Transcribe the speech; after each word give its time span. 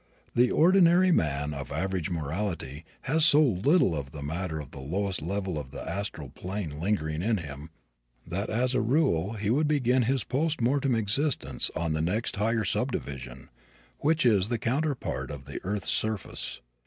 The 0.33 0.49
ordinary 0.49 1.11
man 1.11 1.53
of 1.53 1.71
average 1.71 2.09
morality 2.09 2.85
has 3.01 3.23
so 3.23 3.39
little 3.39 3.95
of 3.95 4.09
the 4.09 4.23
matter 4.23 4.59
of 4.59 4.71
the 4.71 4.79
lowest 4.79 5.21
level 5.21 5.59
of 5.59 5.69
the 5.69 5.87
astral 5.87 6.29
plane 6.29 6.79
lingering 6.79 7.21
in 7.21 7.37
him 7.37 7.69
that 8.25 8.49
as 8.49 8.73
a 8.73 8.81
rule 8.81 9.33
he 9.33 9.51
would 9.51 9.67
begin 9.67 10.01
his 10.01 10.23
postmortem 10.23 10.95
existence 10.95 11.69
on 11.75 11.93
the 11.93 12.01
next 12.01 12.37
higher 12.37 12.63
subdivision, 12.63 13.51
which 13.99 14.25
is 14.25 14.47
the 14.47 14.57
counterpart 14.57 15.29
of 15.29 15.45
the 15.45 15.59
earth's 15.63 15.91
surface. 15.91 16.61